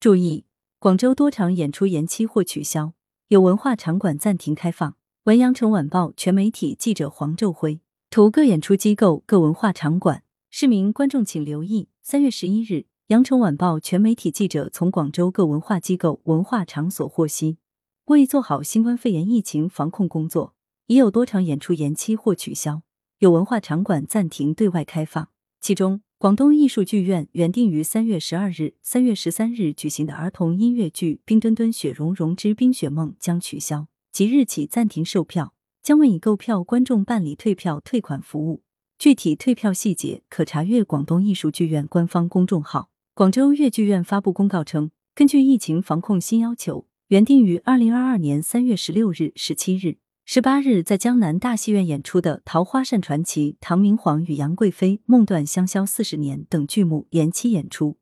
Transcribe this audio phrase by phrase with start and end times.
[0.00, 0.44] 注意，
[0.78, 2.92] 广州多场演出延期或取消，
[3.26, 4.94] 有文化场馆暂停开放。
[5.24, 10.22] 文阳城晚报全媒体记者黄昼辉，图各演出机构、各文化场馆。
[10.50, 17.58] 市民观众请留意：三月十一日，羊城晚报全媒体记者从广州各文化机构、文化场所获悉，
[18.04, 20.54] 为做好新冠肺炎疫情防控工作，
[20.86, 22.82] 已有多场演出延期或取消，
[23.18, 25.28] 有文化场馆暂停对外开放。
[25.60, 38.64] 其中，广东艺术剧院原定于三月十二日、三月十三日举行的儿童音乐剧《冰墩墩雪融融之冰雪梦》将取消，即日起暂停售票，将为已购票观众办理退票退款服务。
[38.98, 42.90] 具体退票细节可查阅广东艺术剧院官方公众号。
[43.14, 49.98] 广州粤剧院发布公告称，根据疫情防控新要求，原定于二零二二年三月十六日、十七日、
[50.30, 57.96] 十八日在江南大戏院演出的《桃花扇传奇》《唐明皇与杨贵妃》《梦断香消四十年》等剧目延期演出，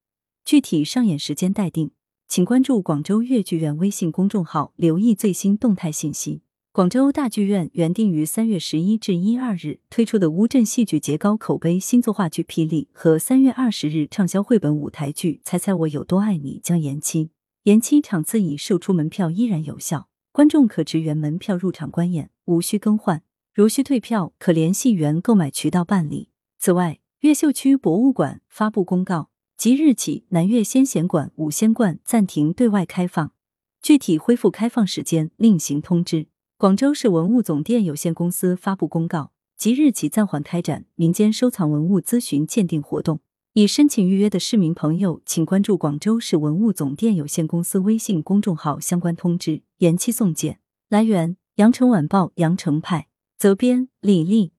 [0.45, 1.93] 具体上演时间待定，
[2.27, 6.43] 请关注广州粤剧院微信公众号，留意最新动态信息。
[6.73, 17.31] 广州大剧院原定于三月十一至一二日推出的乌镇戏剧节高口碑新作话剧《霹雳》和三月二十日畅销绘本舞台剧《猜猜我有多爱你》将延期，
[17.63, 23.23] 延期场次已售出门票依然有效，观众可持原门票入场观演，无需更换。
[23.55, 26.29] 如需退票，可联系原购买渠道办理。
[26.59, 33.33] 此外，越秀区博物馆发布公告，即日起南粤先贤馆、五仙观暂停对外开放，
[33.81, 36.27] 具体恢复开放时间另行通知。
[36.59, 43.21] 广州市文物总店有限公司发布公告，即日起暂缓开展民间收藏文物咨询鉴定活动。
[43.59, 49.63] 已申请预约的市民朋友，请关注广州市文物总店有限公司微信公众号相关通知。
[49.79, 50.59] 延期送件。
[50.91, 54.53] 来源：羊城晚报羊城派，责编：李丽。